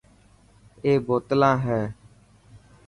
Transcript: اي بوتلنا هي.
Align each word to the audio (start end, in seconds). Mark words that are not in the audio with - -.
اي 0.83 0.91
بوتلنا 1.05 1.51
هي. 1.65 1.81